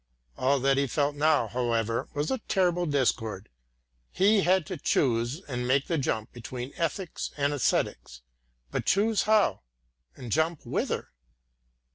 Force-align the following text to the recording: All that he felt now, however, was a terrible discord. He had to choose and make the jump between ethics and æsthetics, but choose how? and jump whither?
All 0.35 0.59
that 0.61 0.77
he 0.77 0.87
felt 0.87 1.15
now, 1.15 1.47
however, 1.47 2.07
was 2.15 2.31
a 2.31 2.39
terrible 2.47 2.87
discord. 2.87 3.49
He 4.11 4.41
had 4.41 4.65
to 4.65 4.77
choose 4.77 5.41
and 5.41 5.67
make 5.67 5.85
the 5.85 5.99
jump 5.99 6.31
between 6.31 6.73
ethics 6.75 7.29
and 7.37 7.53
æsthetics, 7.53 8.21
but 8.71 8.83
choose 8.87 9.21
how? 9.29 9.61
and 10.17 10.31
jump 10.31 10.65
whither? 10.65 11.09